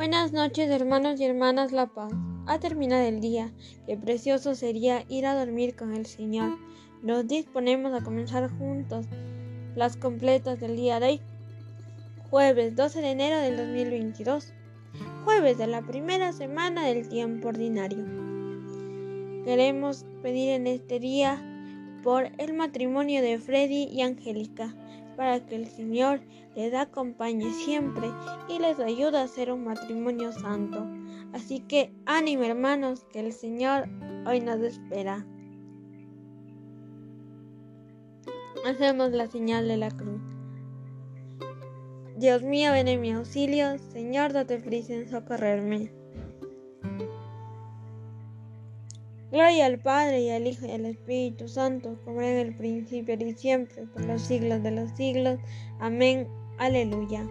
[0.00, 2.10] Buenas noches, hermanos y hermanas La Paz.
[2.46, 3.52] Ha terminado el día.
[3.86, 6.56] Qué precioso sería ir a dormir con el Señor.
[7.02, 9.04] Nos disponemos a comenzar juntos
[9.76, 11.20] las completas del día de hoy.
[12.30, 14.54] Jueves 12 de enero del 2022.
[15.26, 18.02] Jueves de la primera semana del tiempo ordinario.
[19.44, 21.42] Queremos pedir en este día
[22.02, 24.74] por el matrimonio de Freddy y Angélica
[25.20, 26.22] para que el Señor
[26.56, 28.08] les acompañe siempre
[28.48, 30.88] y les ayude a hacer un matrimonio santo.
[31.34, 33.86] Así que ánimo hermanos, que el Señor
[34.26, 35.26] hoy nos espera.
[38.64, 40.22] Hacemos la señal de la cruz.
[42.16, 45.92] Dios mío, ven en mi auxilio, Señor, date prisa en socorrerme.
[49.30, 53.34] Gloria al Padre y al Hijo y al Espíritu Santo, como en el principio y
[53.34, 55.38] siempre, por los siglos de los siglos.
[55.78, 56.26] Amén.
[56.58, 57.26] Aleluya.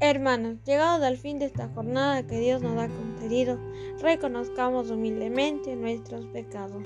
[0.00, 3.58] Hermanos, llegados al fin de esta jornada que Dios nos ha concedido,
[4.02, 6.82] reconozcamos humildemente nuestros pecados.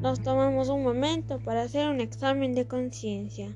[0.00, 3.54] Nos tomamos un momento para hacer un examen de conciencia.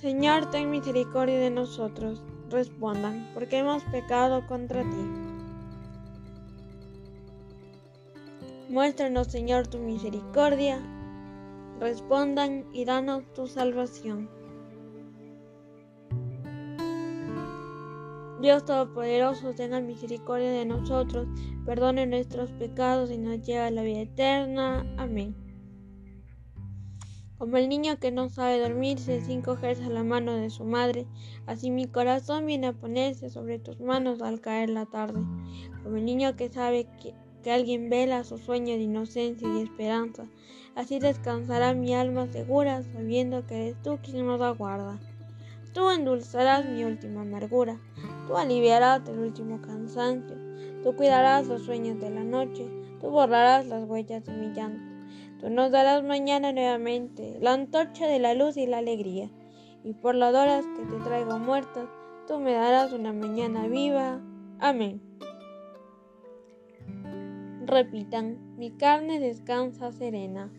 [0.00, 2.22] Señor, ten misericordia de nosotros.
[2.48, 4.96] Respondan, porque hemos pecado contra ti.
[8.70, 10.80] Muéstranos, Señor, tu misericordia.
[11.80, 14.30] Respondan y danos tu salvación.
[18.40, 21.28] Dios Todopoderoso, tenga misericordia de nosotros,
[21.66, 24.86] perdone nuestros pecados y nos lleve a la vida eterna.
[24.96, 25.49] Amén.
[27.40, 31.06] Como el niño que no sabe dormirse sin cogerse la mano de su madre,
[31.46, 35.20] así mi corazón viene a ponerse sobre tus manos al caer la tarde.
[35.82, 40.28] Como el niño que sabe que, que alguien vela su sueño de inocencia y esperanza,
[40.74, 45.00] así descansará mi alma segura sabiendo que eres tú quien nos aguarda.
[45.72, 47.80] Tú endulzarás mi última amargura,
[48.26, 50.36] tú aliviarás el último cansancio,
[50.82, 52.68] tú cuidarás los sueños de la noche,
[53.00, 54.89] tú borrarás las huellas de mi llanto.
[55.40, 59.30] Tú nos darás mañana nuevamente la antorcha de la luz y la alegría,
[59.82, 61.88] y por las horas que te traigo muertas,
[62.28, 64.20] tú me darás una mañana viva.
[64.58, 65.00] Amén.
[67.64, 70.52] Repitan, mi carne descansa serena.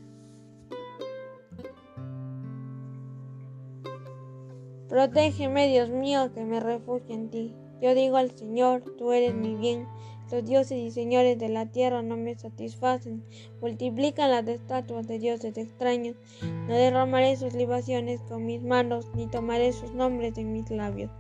[4.90, 7.56] Protégeme, Dios mío, que me refugio en ti.
[7.82, 9.88] Yo digo al Señor, tú eres mi bien
[10.32, 13.24] los dioses y señores de la tierra no me satisfacen,
[13.62, 16.16] multiplican las estatuas de dioses extraños.
[16.42, 21.12] No derramaré sus libaciones con mis manos, ni tomaré sus nombres en mis labios.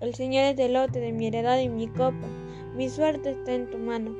[0.00, 2.28] El Señor es el lote de mi heredad y mi copa,
[2.74, 4.14] mi suerte está en tu mano.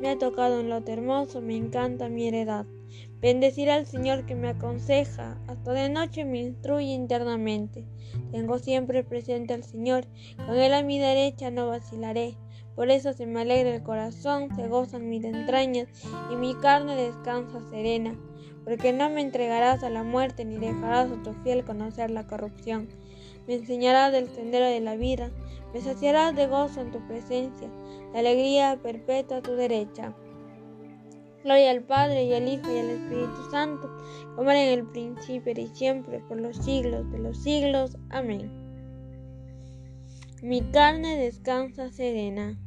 [0.00, 2.66] Me ha tocado un lote hermoso, me encanta mi heredad.
[3.20, 7.86] Bendeciré al Señor que me aconseja, hasta de noche me instruye internamente.
[8.32, 10.06] Tengo siempre presente al Señor,
[10.44, 12.36] con él a mi derecha no vacilaré.
[12.74, 15.88] Por eso se me alegra el corazón, se gozan mis entrañas
[16.30, 18.14] y mi carne descansa serena,
[18.64, 22.88] porque no me entregarás a la muerte ni dejarás a tu fiel conocer la corrupción.
[23.46, 25.30] Me enseñarás del sendero de la vida,
[25.74, 27.68] me saciarás de gozo en tu presencia,
[28.12, 30.14] de alegría perpetua a tu derecha.
[31.44, 33.90] Gloria al Padre y al Hijo y al Espíritu Santo,
[34.36, 37.98] como era en el principio y siempre, por los siglos de los siglos.
[38.10, 38.61] Amén.
[40.42, 42.58] Mi carne descansa serena.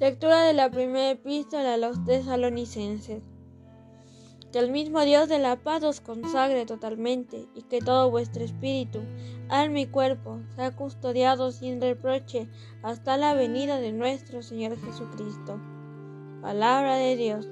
[0.00, 3.22] Lectura de la primera epístola a los tesalonicenses.
[4.50, 9.00] Que el mismo Dios de la paz os consagre totalmente y que todo vuestro espíritu,
[9.50, 12.48] alma y cuerpo sea custodiado sin reproche
[12.82, 15.60] hasta la venida de nuestro Señor Jesucristo.
[16.40, 17.46] Palabra de Dios.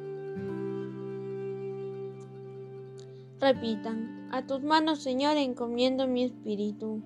[3.45, 7.03] Repitan, a tus manos, Señor, encomiendo mi espíritu.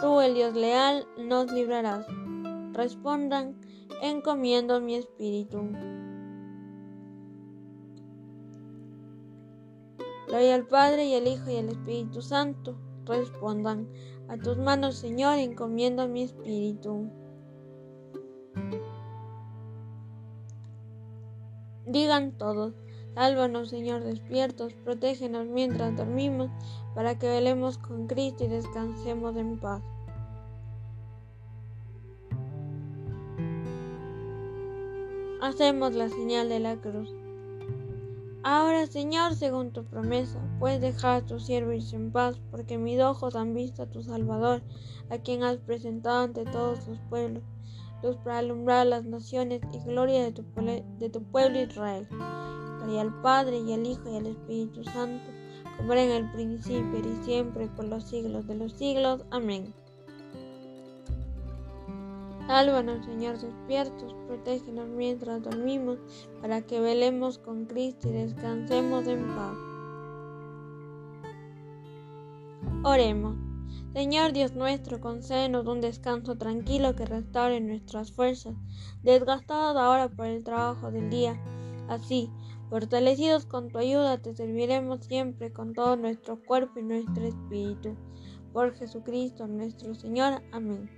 [0.00, 2.06] Tú, el Dios leal, nos librarás.
[2.74, 3.56] Respondan,
[4.02, 5.68] encomiendo mi espíritu.
[10.28, 12.76] Gloria al Padre y al Hijo y al Espíritu Santo.
[13.04, 13.88] Respondan,
[14.28, 17.10] a tus manos, Señor, encomiendo mi espíritu.
[21.96, 22.74] Digan todos,
[23.14, 26.50] sálvanos Señor despiertos, protégenos mientras dormimos,
[26.94, 29.82] para que velemos con Cristo y descansemos en paz.
[35.40, 37.08] Hacemos la señal de la cruz.
[38.42, 43.00] Ahora, Señor, según tu promesa, puedes dejar a tu siervo irse en paz, porque mis
[43.00, 44.60] ojos han visto a tu Salvador,
[45.08, 47.42] a quien has presentado ante todos los pueblos,
[48.02, 50.32] luz para alumbrar las naciones y gloria de
[51.10, 52.06] tu, pueblo Israel.
[52.10, 55.30] Gloria al Padre y al Hijo y al Espíritu Santo,
[55.76, 59.24] como era en el principio y siempre, por los siglos de los siglos.
[59.30, 59.74] Amén.
[62.46, 65.98] Sálvanos, Señor, despiertos, protégenos mientras dormimos,
[66.40, 69.56] para que velemos con Cristo y descansemos en paz.
[72.84, 73.45] Oremos.
[73.96, 78.54] Señor Dios nuestro, concédenos un descanso tranquilo que restaure nuestras fuerzas,
[79.02, 81.40] desgastadas ahora por el trabajo del día.
[81.88, 82.30] Así,
[82.68, 87.96] fortalecidos con tu ayuda, te serviremos siempre con todo nuestro cuerpo y nuestro espíritu.
[88.52, 90.42] Por Jesucristo nuestro Señor.
[90.52, 90.90] Amén.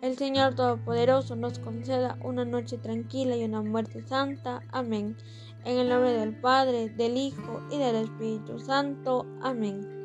[0.00, 4.62] El Señor Todopoderoso nos conceda una noche tranquila y una muerte santa.
[4.72, 5.16] Amén.
[5.64, 9.24] En el nombre del Padre, del Hijo y del Espíritu Santo.
[9.40, 9.97] Amén.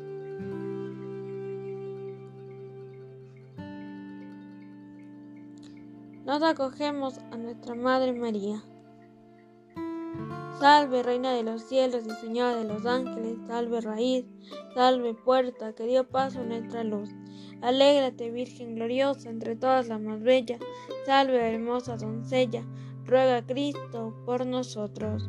[6.24, 8.64] Nos acogemos a nuestra Madre María.
[10.58, 14.24] Salve, Reina de los cielos y Señora de los ángeles, salve raíz,
[14.74, 17.10] salve puerta que dio paso a nuestra luz.
[17.60, 20.58] Alégrate, Virgen gloriosa, entre todas las más bella.
[21.04, 22.64] Salve, hermosa doncella.
[23.04, 25.28] Ruega Cristo por nosotros.